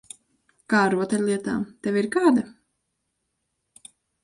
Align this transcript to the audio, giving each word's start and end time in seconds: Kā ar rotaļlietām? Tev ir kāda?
Kā 0.73 0.79
ar 0.85 0.95
rotaļlietām? 0.99 1.67
Tev 1.87 2.01
ir 2.03 2.09
kāda? 2.17 2.47